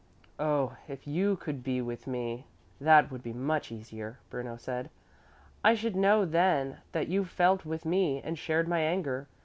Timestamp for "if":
0.87-1.05